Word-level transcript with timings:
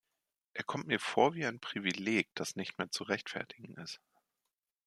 Er 0.53 0.63
kommt 0.63 0.87
mir 0.87 0.99
vor 0.99 1.35
wie 1.35 1.45
ein 1.45 1.59
Privileg, 1.59 2.33
das 2.33 2.55
nicht 2.55 2.79
mehr 2.79 2.89
zu 2.89 3.03
rechtfertigen 3.03 3.75
ist. 3.75 4.01